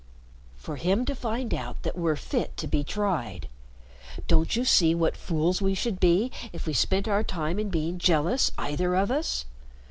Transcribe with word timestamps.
"For 0.57 0.77
him 0.77 1.05
to 1.05 1.13
find 1.13 1.53
out 1.53 1.83
that 1.83 1.95
we're 1.95 2.15
fit 2.15 2.57
to 2.57 2.65
be 2.65 2.83
tried. 2.83 3.47
Don't 4.27 4.55
you 4.55 4.65
see 4.65 4.95
what 4.95 5.15
fools 5.15 5.61
we 5.61 5.75
should 5.75 5.99
be 5.99 6.31
if 6.51 6.65
we 6.65 6.73
spent 6.73 7.07
our 7.07 7.23
time 7.23 7.59
in 7.59 7.69
being 7.69 7.99
jealous, 7.99 8.51
either 8.57 8.95
of 8.95 9.11
us. 9.11 9.45